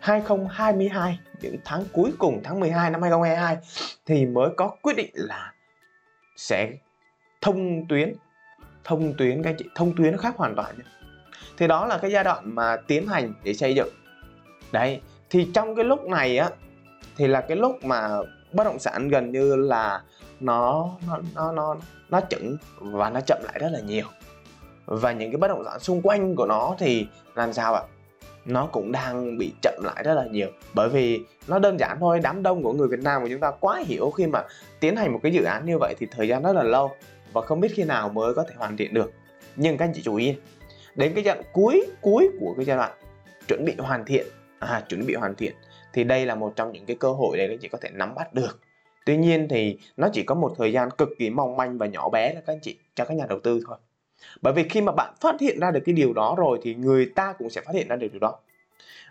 2022 0.00 1.18
những 1.40 1.56
tháng 1.64 1.84
cuối 1.92 2.12
cùng 2.18 2.40
tháng 2.44 2.60
12 2.60 2.90
năm 2.90 3.02
2022 3.02 3.56
thì 4.06 4.26
mới 4.26 4.50
có 4.56 4.76
quyết 4.82 4.96
định 4.96 5.10
là 5.14 5.52
sẽ 6.36 6.70
thông 7.40 7.86
tuyến 7.88 8.14
thông 8.84 9.14
tuyến, 9.18 9.42
các 9.42 9.50
anh 9.50 9.56
chị, 9.58 9.64
thông 9.74 9.96
tuyến 9.96 10.12
nó 10.12 10.18
khác 10.18 10.36
hoàn 10.36 10.54
toàn 10.54 10.74
nhé 10.78 10.84
thì 11.58 11.66
đó 11.66 11.86
là 11.86 11.98
cái 11.98 12.10
giai 12.10 12.24
đoạn 12.24 12.54
mà 12.54 12.76
tiến 12.76 13.06
hành 13.06 13.32
để 13.44 13.54
xây 13.54 13.74
dựng. 13.74 13.88
Đấy, 14.72 15.00
thì 15.30 15.48
trong 15.54 15.74
cái 15.74 15.84
lúc 15.84 16.08
này 16.08 16.38
á, 16.38 16.50
thì 17.16 17.26
là 17.26 17.40
cái 17.40 17.56
lúc 17.56 17.84
mà 17.84 18.08
bất 18.52 18.64
động 18.64 18.78
sản 18.78 19.08
gần 19.08 19.32
như 19.32 19.56
là 19.56 20.02
nó 20.40 20.90
nó 21.06 21.18
nó 21.34 21.52
nó 21.52 21.76
nó 22.10 22.20
chững 22.30 22.56
và 22.78 23.10
nó 23.10 23.20
chậm 23.26 23.38
lại 23.44 23.58
rất 23.60 23.68
là 23.72 23.80
nhiều. 23.80 24.06
Và 24.86 25.12
những 25.12 25.30
cái 25.30 25.38
bất 25.38 25.48
động 25.48 25.64
sản 25.64 25.80
xung 25.80 26.02
quanh 26.02 26.36
của 26.36 26.46
nó 26.46 26.74
thì 26.78 27.06
làm 27.34 27.52
sao 27.52 27.74
ạ? 27.74 27.82
Nó 28.44 28.66
cũng 28.66 28.92
đang 28.92 29.38
bị 29.38 29.52
chậm 29.62 29.82
lại 29.84 30.02
rất 30.04 30.14
là 30.14 30.24
nhiều. 30.30 30.48
Bởi 30.74 30.88
vì 30.88 31.20
nó 31.48 31.58
đơn 31.58 31.78
giản 31.80 31.96
thôi, 32.00 32.20
đám 32.22 32.42
đông 32.42 32.62
của 32.62 32.72
người 32.72 32.88
Việt 32.88 33.00
Nam 33.00 33.22
của 33.22 33.28
chúng 33.28 33.40
ta 33.40 33.50
quá 33.60 33.82
hiểu 33.86 34.10
khi 34.10 34.26
mà 34.26 34.44
tiến 34.80 34.96
hành 34.96 35.12
một 35.12 35.20
cái 35.22 35.32
dự 35.32 35.44
án 35.44 35.66
như 35.66 35.78
vậy 35.78 35.94
thì 35.98 36.06
thời 36.10 36.28
gian 36.28 36.42
rất 36.42 36.52
là 36.52 36.62
lâu 36.62 36.90
và 37.32 37.40
không 37.40 37.60
biết 37.60 37.72
khi 37.74 37.84
nào 37.84 38.08
mới 38.08 38.34
có 38.34 38.44
thể 38.44 38.54
hoàn 38.56 38.76
thiện 38.76 38.94
được. 38.94 39.12
Nhưng 39.56 39.76
các 39.76 39.84
anh 39.84 39.92
chị 39.94 40.02
chú 40.04 40.16
ý, 40.16 40.34
đến 40.94 41.12
cái 41.14 41.24
giai 41.24 41.34
đoạn 41.34 41.46
cuối 41.52 41.86
cuối 42.00 42.28
của 42.40 42.54
cái 42.56 42.64
giai 42.64 42.76
đoạn 42.76 42.92
chuẩn 43.48 43.64
bị 43.64 43.74
hoàn 43.78 44.04
thiện 44.04 44.26
à 44.58 44.84
chuẩn 44.88 45.06
bị 45.06 45.14
hoàn 45.14 45.34
thiện, 45.34 45.54
thì 45.92 46.04
đây 46.04 46.26
là 46.26 46.34
một 46.34 46.52
trong 46.56 46.72
những 46.72 46.86
cái 46.86 46.96
cơ 47.00 47.12
hội 47.12 47.38
để 47.38 47.46
các 47.46 47.52
anh 47.52 47.58
chị 47.58 47.68
có 47.68 47.78
thể 47.80 47.90
nắm 47.92 48.14
bắt 48.14 48.34
được. 48.34 48.60
Tuy 49.06 49.16
nhiên 49.16 49.46
thì 49.50 49.78
nó 49.96 50.08
chỉ 50.12 50.22
có 50.22 50.34
một 50.34 50.54
thời 50.58 50.72
gian 50.72 50.90
cực 50.90 51.08
kỳ 51.18 51.30
mong 51.30 51.56
manh 51.56 51.78
và 51.78 51.86
nhỏ 51.86 52.08
bé 52.08 52.34
là 52.34 52.40
các 52.46 52.52
anh 52.52 52.60
chị, 52.62 52.78
cho 52.94 53.04
các 53.04 53.14
nhà 53.14 53.24
đầu 53.28 53.40
tư 53.40 53.60
thôi. 53.66 53.76
Bởi 54.42 54.52
vì 54.52 54.68
khi 54.68 54.80
mà 54.80 54.92
bạn 54.92 55.14
phát 55.20 55.40
hiện 55.40 55.60
ra 55.60 55.70
được 55.70 55.80
cái 55.86 55.92
điều 55.92 56.12
đó 56.12 56.34
rồi 56.38 56.58
thì 56.62 56.74
người 56.74 57.06
ta 57.14 57.34
cũng 57.38 57.50
sẽ 57.50 57.60
phát 57.60 57.74
hiện 57.74 57.88
ra 57.88 57.96
được 57.96 58.08
điều 58.12 58.20
đó. 58.20 58.38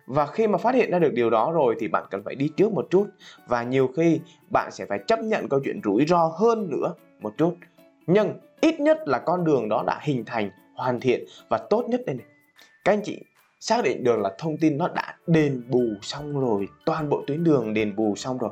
Và 0.05 0.25
khi 0.27 0.47
mà 0.47 0.57
phát 0.57 0.75
hiện 0.75 0.91
ra 0.91 0.99
được 0.99 1.13
điều 1.13 1.29
đó 1.29 1.51
rồi 1.51 1.75
thì 1.79 1.87
bạn 1.87 2.03
cần 2.11 2.23
phải 2.23 2.35
đi 2.35 2.49
trước 2.57 2.71
một 2.71 2.87
chút. 2.89 3.07
Và 3.47 3.63
nhiều 3.63 3.89
khi 3.95 4.19
bạn 4.51 4.71
sẽ 4.71 4.85
phải 4.85 4.99
chấp 5.07 5.19
nhận 5.19 5.49
câu 5.49 5.59
chuyện 5.63 5.81
rủi 5.83 6.05
ro 6.05 6.31
hơn 6.37 6.69
nữa 6.69 6.93
một 7.19 7.33
chút 7.37 7.55
nhưng 8.07 8.39
ít 8.61 8.79
nhất 8.79 8.97
là 9.05 9.19
con 9.19 9.43
đường 9.43 9.69
đó 9.69 9.83
đã 9.87 9.99
hình 10.01 10.25
thành, 10.25 10.51
hoàn 10.75 10.99
thiện 10.99 11.25
và 11.49 11.57
tốt 11.69 11.85
nhất 11.87 12.01
đây 12.05 12.15
này. 12.15 12.25
Các 12.83 12.91
anh 12.91 13.01
chị 13.03 13.23
xác 13.59 13.83
định 13.83 14.03
được 14.03 14.19
là 14.19 14.35
thông 14.37 14.57
tin 14.57 14.77
nó 14.77 14.87
đã 14.87 15.15
đền 15.27 15.63
bù 15.67 15.83
xong 16.01 16.39
rồi, 16.39 16.67
toàn 16.85 17.09
bộ 17.09 17.23
tuyến 17.27 17.43
đường 17.43 17.73
đền 17.73 17.95
bù 17.95 18.15
xong 18.15 18.37
rồi, 18.37 18.51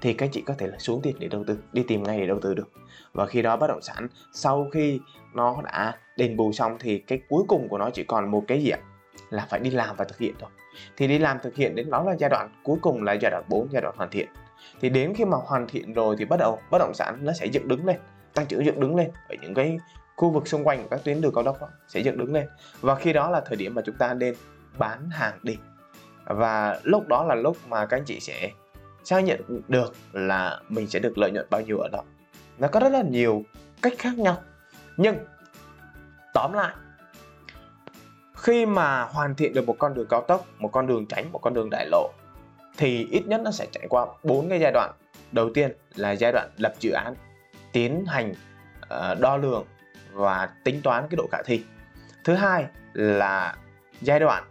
thì 0.00 0.14
các 0.14 0.26
anh 0.26 0.32
chị 0.32 0.42
có 0.46 0.54
thể 0.58 0.66
là 0.66 0.78
xuống 0.78 1.00
tiền 1.02 1.16
để 1.18 1.28
đầu 1.28 1.44
tư, 1.46 1.58
đi 1.72 1.84
tìm 1.88 2.02
ngay 2.02 2.20
để 2.20 2.26
đầu 2.26 2.40
tư 2.40 2.54
được. 2.54 2.70
Và 3.12 3.26
khi 3.26 3.42
đó 3.42 3.56
bất 3.56 3.66
động 3.66 3.82
sản, 3.82 4.08
sau 4.32 4.68
khi 4.72 5.00
nó 5.34 5.62
đã 5.62 5.98
đền 6.16 6.36
bù 6.36 6.52
xong 6.52 6.76
thì 6.80 6.98
cái 6.98 7.20
cuối 7.28 7.44
cùng 7.48 7.68
của 7.68 7.78
nó 7.78 7.90
chỉ 7.90 8.04
còn 8.04 8.30
một 8.30 8.44
cái 8.48 8.62
gì 8.62 8.70
ạ? 8.70 8.78
Là 9.30 9.46
phải 9.50 9.60
đi 9.60 9.70
làm 9.70 9.96
và 9.96 10.04
thực 10.04 10.18
hiện 10.18 10.34
thôi. 10.38 10.50
Thì 10.96 11.08
đi 11.08 11.18
làm 11.18 11.38
thực 11.42 11.56
hiện 11.56 11.74
đến 11.74 11.90
đó 11.90 12.04
là 12.04 12.16
giai 12.18 12.30
đoạn 12.30 12.50
cuối 12.62 12.78
cùng 12.82 13.02
là 13.02 13.12
giai 13.12 13.30
đoạn 13.30 13.44
4 13.48 13.68
giai 13.70 13.82
đoạn 13.82 13.94
hoàn 13.96 14.10
thiện. 14.10 14.28
Thì 14.80 14.88
đến 14.88 15.14
khi 15.16 15.24
mà 15.24 15.36
hoàn 15.36 15.66
thiện 15.68 15.92
rồi 15.92 16.16
thì 16.18 16.24
bắt 16.24 16.36
đầu 16.40 16.58
bất 16.70 16.78
động 16.78 16.94
sản 16.94 17.18
nó 17.22 17.32
sẽ 17.32 17.46
dựng 17.46 17.68
đứng 17.68 17.86
lên 17.86 17.96
tăng 18.34 18.46
trưởng 18.46 18.64
dựng 18.64 18.80
đứng 18.80 18.96
lên 18.96 19.10
ở 19.28 19.34
những 19.42 19.54
cái 19.54 19.78
khu 20.16 20.30
vực 20.30 20.48
xung 20.48 20.64
quanh 20.64 20.82
của 20.82 20.88
các 20.88 21.00
tuyến 21.04 21.20
đường 21.20 21.34
cao 21.34 21.44
tốc 21.44 21.58
sẽ 21.88 22.00
dựng 22.00 22.18
đứng 22.18 22.32
lên. 22.32 22.48
Và 22.80 22.94
khi 22.94 23.12
đó 23.12 23.30
là 23.30 23.40
thời 23.40 23.56
điểm 23.56 23.74
mà 23.74 23.82
chúng 23.84 23.96
ta 23.96 24.14
nên 24.14 24.34
bán 24.78 25.10
hàng 25.10 25.38
đi. 25.42 25.58
Và 26.24 26.80
lúc 26.82 27.08
đó 27.08 27.24
là 27.24 27.34
lúc 27.34 27.56
mà 27.68 27.86
các 27.86 27.96
anh 27.96 28.04
chị 28.04 28.20
sẽ 28.20 28.50
xác 29.04 29.20
nhận 29.20 29.40
được 29.68 29.94
là 30.12 30.60
mình 30.68 30.86
sẽ 30.86 30.98
được 30.98 31.18
lợi 31.18 31.30
nhuận 31.30 31.46
bao 31.50 31.60
nhiêu 31.60 31.78
ở 31.78 31.88
đó. 31.92 32.02
Nó 32.58 32.68
có 32.68 32.80
rất 32.80 32.88
là 32.88 33.02
nhiều 33.02 33.42
cách 33.82 33.92
khác 33.98 34.18
nhau. 34.18 34.42
Nhưng, 34.96 35.16
tóm 36.34 36.52
lại, 36.52 36.74
khi 38.34 38.66
mà 38.66 39.02
hoàn 39.02 39.34
thiện 39.34 39.54
được 39.54 39.66
một 39.66 39.76
con 39.78 39.94
đường 39.94 40.06
cao 40.10 40.20
tốc, 40.20 40.46
một 40.58 40.68
con 40.72 40.86
đường 40.86 41.06
tránh, 41.06 41.32
một 41.32 41.38
con 41.38 41.54
đường 41.54 41.70
đại 41.70 41.86
lộ, 41.90 42.10
thì 42.76 43.06
ít 43.10 43.26
nhất 43.26 43.40
nó 43.44 43.50
sẽ 43.50 43.66
trải 43.72 43.86
qua 43.88 44.06
bốn 44.22 44.48
cái 44.48 44.60
giai 44.60 44.72
đoạn. 44.72 44.92
Đầu 45.32 45.50
tiên 45.54 45.72
là 45.94 46.12
giai 46.12 46.32
đoạn 46.32 46.50
lập 46.56 46.74
dự 46.80 46.90
án 46.90 47.14
tiến 47.74 48.04
hành 48.06 48.34
ờ, 48.88 49.14
đo 49.14 49.36
lường 49.36 49.66
và 50.12 50.48
tính 50.64 50.80
toán 50.82 51.06
cái 51.10 51.16
độ 51.16 51.26
khả 51.32 51.38
thi. 51.44 51.64
Thứ 52.24 52.34
hai 52.34 52.66
là 52.92 53.56
giai 54.00 54.20
đoạn 54.20 54.44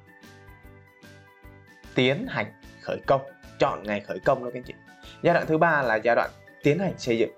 tiến 1.96 2.27
hành 2.30 2.46
khởi 2.82 2.98
công, 3.08 3.22
chọn 3.60 3.84
ngày 3.84 4.00
khởi 4.00 4.20
công 4.20 4.44
đó 4.44 4.50
các 4.53 4.60
anh 4.60 4.63
chị. 4.63 4.74
Giai 5.22 5.34
đoạn 5.34 5.46
thứ 5.48 5.58
ba 5.58 5.82
là 5.82 5.96
giai 5.96 6.15
đoạn 6.15 6.30
tiến 6.63 6.80
hành 6.80 6.94
xây 6.98 7.18
dựng 7.18 7.32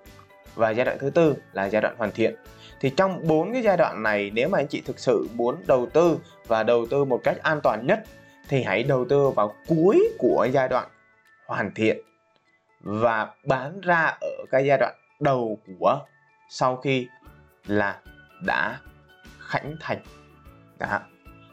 và 0.56 0.70
giai 0.70 0.86
đoạn 0.86 0.98
thứ 1.00 1.10
tư 1.10 1.36
là 1.54 1.70
giai 1.70 1.82
đoạn 1.82 1.96
hoàn 1.98 2.12
thiện. 2.12 2.36
Thì 2.80 2.90
trong 2.98 3.28
bốn 3.28 3.54
cái 3.54 3.62
giai 3.62 3.78
đoạn 3.78 4.04
này, 4.04 4.32
nếu 4.34 4.50
mà 4.50 4.60
anh 4.60 4.68
chị 4.68 4.82
thực 4.86 5.00
sự 5.00 5.28
muốn 5.34 5.64
đầu 5.68 5.88
tư 5.94 6.18
và 6.48 6.64
đầu 6.64 6.86
tư 6.90 7.06
một 7.06 7.22
cách 7.24 7.38
an 7.44 7.60
toàn 7.64 7.88
nhất, 7.88 8.04
thì 8.50 8.64
hãy 8.64 8.84
đầu 8.84 9.06
tư 9.10 9.30
vào 9.30 9.56
cuối 9.68 10.10
của 10.18 10.48
giai 10.52 10.68
đoạn 10.68 10.88
hoàn 11.46 11.74
thiện 11.74 11.98
và 12.82 13.28
bán 13.44 13.82
ra 13.82 14.18
ở 14.22 14.46
cái 14.52 14.66
giai 14.66 14.78
đoạn 14.78 14.96
đầu 15.20 15.60
của 15.80 16.00
sau 16.50 16.76
khi 16.76 17.08
là 17.68 18.00
đã 18.46 18.80
khánh 19.40 19.76
thành. 19.80 20.00
Đó. 20.80 21.00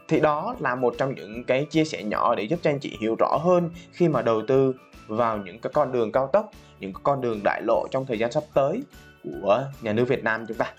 Thì 0.07 0.19
đó 0.19 0.55
là 0.59 0.75
một 0.75 0.95
trong 0.97 1.15
những 1.15 1.43
cái 1.43 1.65
chia 1.69 1.85
sẻ 1.85 2.03
nhỏ 2.03 2.35
để 2.35 2.43
giúp 2.43 2.59
cho 2.63 2.69
anh 2.69 2.79
chị 2.79 2.97
hiểu 2.99 3.15
rõ 3.19 3.37
hơn 3.41 3.69
khi 3.91 4.07
mà 4.07 4.21
đầu 4.21 4.41
tư 4.47 4.75
vào 5.07 5.37
những 5.37 5.59
cái 5.59 5.71
con 5.73 5.91
đường 5.91 6.11
cao 6.11 6.29
tốc, 6.33 6.51
những 6.79 6.93
cái 6.93 7.01
con 7.03 7.21
đường 7.21 7.39
đại 7.43 7.61
lộ 7.61 7.87
trong 7.91 8.05
thời 8.05 8.19
gian 8.19 8.31
sắp 8.31 8.43
tới 8.53 8.83
của 9.23 9.63
nhà 9.81 9.93
nước 9.93 10.05
Việt 10.05 10.23
Nam 10.23 10.45
chúng 10.47 10.57
ta. 10.57 10.73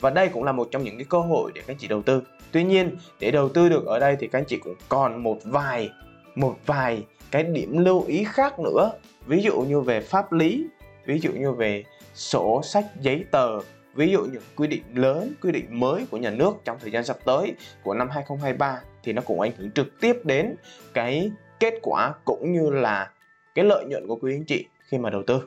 Và 0.00 0.10
đây 0.10 0.28
cũng 0.28 0.44
là 0.44 0.52
một 0.52 0.68
trong 0.70 0.84
những 0.84 0.96
cái 0.96 1.06
cơ 1.08 1.20
hội 1.20 1.52
để 1.54 1.60
các 1.60 1.72
anh 1.72 1.78
chị 1.78 1.88
đầu 1.88 2.02
tư. 2.02 2.22
Tuy 2.52 2.64
nhiên, 2.64 2.96
để 3.20 3.30
đầu 3.30 3.48
tư 3.48 3.68
được 3.68 3.86
ở 3.86 3.98
đây 3.98 4.16
thì 4.20 4.28
các 4.28 4.38
anh 4.38 4.44
chị 4.44 4.58
cũng 4.58 4.74
còn 4.88 5.22
một 5.22 5.38
vài 5.44 5.90
một 6.34 6.56
vài 6.66 7.04
cái 7.30 7.42
điểm 7.42 7.78
lưu 7.78 8.04
ý 8.06 8.24
khác 8.24 8.60
nữa. 8.60 8.92
Ví 9.26 9.42
dụ 9.42 9.60
như 9.60 9.80
về 9.80 10.00
pháp 10.00 10.32
lý, 10.32 10.66
ví 11.06 11.18
dụ 11.18 11.32
như 11.32 11.52
về 11.52 11.84
sổ 12.20 12.60
sách 12.64 12.84
giấy 13.00 13.24
tờ 13.30 13.58
ví 13.94 14.12
dụ 14.12 14.24
những 14.24 14.42
quy 14.56 14.66
định 14.66 14.82
lớn 14.94 15.32
quy 15.42 15.52
định 15.52 15.80
mới 15.80 16.06
của 16.10 16.16
nhà 16.16 16.30
nước 16.30 16.52
trong 16.64 16.76
thời 16.80 16.90
gian 16.90 17.04
sắp 17.04 17.16
tới 17.24 17.54
của 17.82 17.94
năm 17.94 18.08
2023 18.10 18.80
thì 19.02 19.12
nó 19.12 19.22
cũng 19.22 19.40
ảnh 19.40 19.52
hưởng 19.58 19.70
trực 19.70 20.00
tiếp 20.00 20.16
đến 20.24 20.54
cái 20.94 21.30
kết 21.60 21.74
quả 21.82 22.14
cũng 22.24 22.52
như 22.52 22.70
là 22.70 23.10
cái 23.54 23.64
lợi 23.64 23.84
nhuận 23.88 24.06
của 24.08 24.16
quý 24.16 24.34
anh 24.34 24.44
chị 24.44 24.66
khi 24.88 24.98
mà 24.98 25.10
đầu 25.10 25.22
tư. 25.26 25.42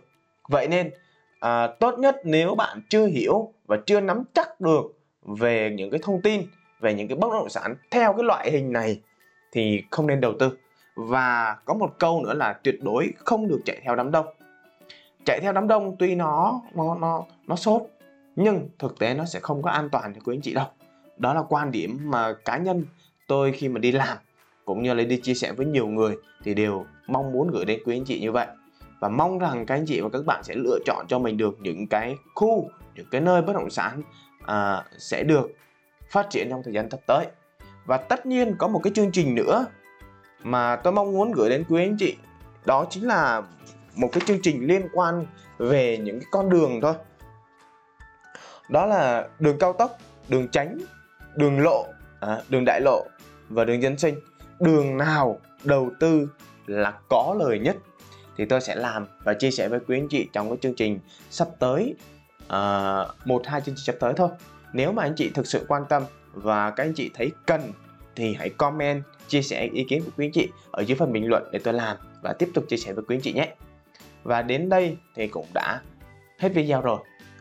Vậy 0.50 0.68
nên 0.68 0.92
à, 1.40 1.68
tốt 1.68 2.00
nhất 2.00 2.16
nếu 2.24 2.56
bạn 2.56 2.82
chưa 2.90 3.06
hiểu 3.06 3.54
và 3.66 3.78
chưa 3.86 4.00
nắm 4.00 4.24
chắc 4.34 4.62
được 4.62 4.84
về 5.22 5.72
những 5.76 5.92
cái 5.92 6.00
thông 6.04 6.22
tin 6.22 6.42
về 6.80 6.94
những 6.94 7.08
cái 7.08 7.18
bất 7.18 7.30
động 7.32 7.50
sản 7.50 7.76
theo 7.92 8.14
cái 8.14 8.24
loại 8.24 8.52
hình 8.52 8.74
này 8.74 9.02
thì 9.52 9.84
không 9.92 10.08
nên 10.08 10.22
đầu 10.22 10.34
tư. 10.40 10.58
Và 10.96 11.58
có 11.66 11.74
một 11.74 12.00
câu 12.00 12.24
nữa 12.24 12.34
là 12.34 12.54
tuyệt 12.54 12.76
đối 12.84 13.14
không 13.18 13.48
được 13.48 13.60
chạy 13.66 13.82
theo 13.84 13.96
đám 13.96 14.12
đông 14.12 14.26
chạy 15.26 15.40
theo 15.42 15.54
đám 15.54 15.68
đông 15.68 15.96
tuy 16.00 16.16
nó 16.16 16.62
nó 16.76 16.96
nó 16.96 17.24
nó 17.48 17.56
sốt 17.56 17.82
nhưng 18.36 18.70
thực 18.80 19.00
tế 19.00 19.14
nó 19.14 19.26
sẽ 19.26 19.40
không 19.40 19.62
có 19.62 19.72
an 19.72 19.90
toàn 19.90 20.14
cho 20.14 20.22
quý 20.26 20.36
anh 20.36 20.42
chị 20.42 20.54
đâu. 20.54 20.66
Đó 21.18 21.34
là 21.34 21.42
quan 21.50 21.72
điểm 21.72 22.00
mà 22.04 22.34
cá 22.46 22.58
nhân 22.58 22.86
tôi 23.28 23.52
khi 23.52 23.70
mà 23.70 23.80
đi 23.80 23.92
làm 23.92 24.18
cũng 24.66 24.84
như 24.84 24.94
là 24.94 25.04
đi 25.04 25.18
chia 25.18 25.34
sẻ 25.34 25.52
với 25.52 25.66
nhiều 25.66 25.88
người 25.88 26.16
thì 26.44 26.54
đều 26.54 26.86
mong 27.08 27.32
muốn 27.32 27.52
gửi 27.52 27.66
đến 27.66 27.80
quý 27.86 27.98
anh 27.98 28.06
chị 28.06 28.20
như 28.20 28.32
vậy. 28.32 28.48
Và 29.00 29.10
mong 29.10 29.40
rằng 29.40 29.66
các 29.66 29.76
anh 29.76 29.86
chị 29.86 30.02
và 30.02 30.10
các 30.10 30.26
bạn 30.26 30.44
sẽ 30.44 30.56
lựa 30.56 30.80
chọn 30.86 31.06
cho 31.08 31.20
mình 31.20 31.38
được 31.38 31.58
những 31.62 31.88
cái 31.88 32.16
khu 32.36 32.70
những 32.96 33.06
cái 33.12 33.22
nơi 33.22 33.42
bất 33.42 33.54
động 33.54 33.70
sản 33.70 34.02
à, 34.46 34.84
sẽ 34.98 35.24
được 35.24 35.52
phát 36.10 36.30
triển 36.30 36.48
trong 36.50 36.62
thời 36.64 36.74
gian 36.74 36.90
sắp 36.90 37.00
tới. 37.08 37.26
Và 37.86 37.98
tất 37.98 38.26
nhiên 38.26 38.56
có 38.58 38.68
một 38.68 38.80
cái 38.84 38.94
chương 38.96 39.12
trình 39.12 39.36
nữa 39.36 39.66
mà 40.44 40.76
tôi 40.76 40.94
mong 40.94 41.12
muốn 41.12 41.32
gửi 41.32 41.50
đến 41.50 41.64
quý 41.70 41.84
anh 41.84 41.98
chị 42.00 42.16
đó 42.66 42.86
chính 42.90 43.08
là 43.08 43.42
một 43.96 44.10
cái 44.12 44.22
chương 44.28 44.42
trình 44.44 44.68
liên 44.68 44.88
quan 44.94 45.26
về 45.58 45.98
những 45.98 46.20
cái 46.20 46.28
con 46.32 46.50
đường 46.50 46.82
thôi. 46.82 46.94
Đó 48.70 48.86
là 48.86 49.28
đường 49.40 49.58
cao 49.60 49.74
tốc 49.74 49.98
đường 50.30 50.48
tránh 50.48 50.78
đường 51.36 51.60
lộ 51.60 51.86
à, 52.20 52.38
đường 52.50 52.66
đại 52.66 52.82
lộ 52.82 53.06
và 53.50 53.66
đường 53.66 53.82
dân 53.82 53.98
sinh. 53.98 54.16
Đường 54.60 54.98
nào 54.98 55.40
đầu 55.64 55.92
tư 56.00 56.30
là 56.66 56.94
có 57.10 57.36
lời 57.40 57.60
nhất 57.60 57.76
thì 58.38 58.46
tôi 58.46 58.62
sẽ 58.62 58.76
làm 58.76 59.08
và 59.24 59.34
chia 59.34 59.52
sẻ 59.52 59.68
với 59.68 59.80
quý 59.88 59.98
anh 59.98 60.08
chị 60.08 60.30
trong 60.34 60.50
cái 60.50 60.58
chương 60.62 60.76
trình 60.76 61.00
sắp 61.30 61.48
tới. 61.60 61.96
À, 62.48 63.06
một 63.26 63.48
hai 63.48 63.62
chương 63.62 63.76
trình 63.76 63.86
sắp 63.86 63.96
tới 64.00 64.14
thôi. 64.16 64.30
Nếu 64.74 64.92
mà 64.92 65.04
anh 65.04 65.14
chị 65.16 65.30
thực 65.30 65.48
sự 65.48 65.66
quan 65.68 65.84
tâm 65.90 66.04
và 66.34 66.72
các 66.72 66.84
anh 66.84 66.94
chị 66.94 67.12
thấy 67.14 67.32
cần 67.46 67.62
thì 68.16 68.34
hãy 68.34 68.50
comment 68.50 69.04
chia 69.28 69.42
sẻ 69.42 69.70
ý 69.74 69.86
kiến 69.90 70.04
của 70.06 70.12
quý 70.18 70.26
anh 70.26 70.32
chị 70.32 70.50
ở 70.72 70.82
dưới 70.82 70.98
phần 70.98 71.14
bình 71.14 71.30
luận 71.30 71.44
để 71.52 71.60
tôi 71.64 71.74
làm 71.74 71.98
và 72.22 72.34
tiếp 72.34 72.50
tục 72.54 72.66
chia 72.70 72.78
sẻ 72.78 72.94
với 72.94 73.04
quý 73.08 73.16
anh 73.16 73.22
chị 73.22 73.34
nhé 73.34 73.56
và 74.24 74.42
đến 74.42 74.70
đây 74.70 74.98
thì 75.16 75.28
cũng 75.28 75.46
đã 75.54 75.82
hết 76.40 76.50
video 76.50 76.82
rồi. 76.82 77.00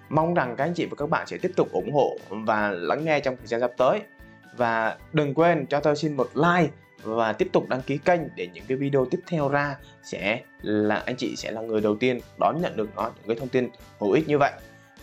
Mong 0.08 0.34
rằng 0.34 0.54
các 0.56 0.64
anh 0.64 0.74
chị 0.74 0.86
và 0.86 0.94
các 0.98 1.08
bạn 1.10 1.26
sẽ 1.26 1.38
tiếp 1.42 1.52
tục 1.56 1.72
ủng 1.72 1.92
hộ 1.92 2.16
và 2.28 2.70
lắng 2.70 3.04
nghe 3.04 3.20
trong 3.20 3.36
thời 3.36 3.46
gian 3.46 3.60
sắp 3.60 3.70
tới. 3.76 4.00
Và 4.56 4.96
đừng 5.12 5.34
quên 5.34 5.66
cho 5.66 5.80
tôi 5.80 5.96
xin 5.96 6.16
một 6.16 6.30
like 6.34 6.72
và 7.02 7.32
tiếp 7.32 7.48
tục 7.52 7.68
đăng 7.68 7.82
ký 7.82 7.98
kênh 7.98 8.20
để 8.36 8.48
những 8.54 8.64
cái 8.68 8.76
video 8.76 9.06
tiếp 9.10 9.20
theo 9.26 9.48
ra 9.48 9.76
sẽ 10.02 10.40
là, 10.62 10.96
anh 11.06 11.16
chị 11.16 11.36
sẽ 11.36 11.50
là 11.50 11.60
người 11.60 11.80
đầu 11.80 11.96
tiên 11.96 12.20
đón 12.40 12.60
nhận 12.62 12.76
được 12.76 12.88
nó, 12.96 13.02
những 13.02 13.26
cái 13.26 13.36
thông 13.36 13.48
tin 13.48 13.68
hữu 14.00 14.12
ích 14.12 14.28
như 14.28 14.38
vậy. 14.38 14.52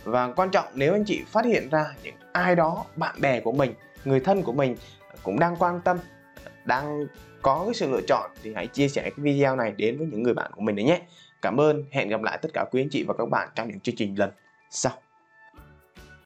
Và 0.04 0.32
quan 0.32 0.50
trọng, 0.50 0.64
nếu 0.74 0.92
anh 0.92 1.04
chị 1.04 1.22
phát 1.26 1.44
hiện 1.44 1.68
ra 1.70 1.86
những 2.02 2.14
ai 2.32 2.56
đó, 2.56 2.84
bạn 2.96 3.20
bè 3.20 3.40
của 3.40 3.52
mình, 3.52 3.74
người 4.04 4.20
thân 4.20 4.42
của 4.42 4.52
mình 4.52 4.76
cũng 5.22 5.38
đang 5.38 5.56
quan 5.56 5.80
tâm, 5.80 5.98
đang 6.64 7.06
có 7.42 7.62
cái 7.64 7.74
sự 7.74 7.90
lựa 7.90 8.00
chọn 8.08 8.30
thì 8.42 8.54
hãy 8.54 8.66
chia 8.66 8.88
sẻ 8.88 9.02
cái 9.02 9.12
video 9.16 9.56
này 9.56 9.72
đến 9.76 9.98
với 9.98 10.06
những 10.06 10.22
người 10.22 10.34
bạn 10.34 10.50
của 10.54 10.60
mình 10.60 10.76
đấy 10.76 10.84
nhé 10.84 11.00
cảm 11.42 11.60
ơn. 11.60 11.84
Hẹn 11.90 12.08
gặp 12.08 12.22
lại 12.22 12.38
tất 12.42 12.48
cả 12.54 12.64
quý 12.70 12.82
anh 12.82 12.88
chị 12.90 13.04
và 13.08 13.14
các 13.18 13.28
bạn 13.28 13.48
trong 13.54 13.68
những 13.68 13.80
chương 13.80 13.96
trình 13.96 14.18
lần 14.18 14.30
sau. 14.70 14.92